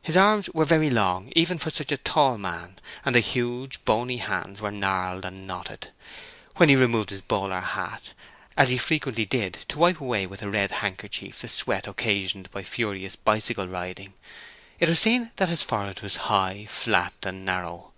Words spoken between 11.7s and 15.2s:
occasioned by furious bicycle riding, it was